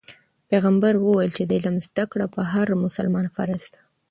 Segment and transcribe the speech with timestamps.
[0.49, 3.79] پیغمبر وویل چې د علم زده کړه په هر مسلمان فرض ده.